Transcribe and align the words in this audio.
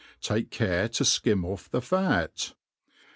Take 0.19 0.49
care 0.49 0.87
to 0.89 1.03
ikim 1.03 1.43
oiFthe 1.43 1.83
fat. 1.83 2.53